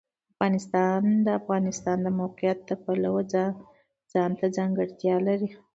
[0.33, 3.21] افغانستان د د افغانستان د موقعیت د پلوه
[4.13, 5.49] ځانته ځانګړتیا لري.